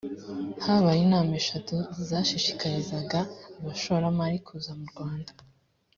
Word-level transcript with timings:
habaye 0.65 0.99
inama 1.07 1.31
eshatu 1.41 1.75
zashishikarizaga 2.07 3.19
abashoramari 3.59 4.37
kuza 4.47 4.71
mu 4.79 4.85
rwanda 4.91 5.31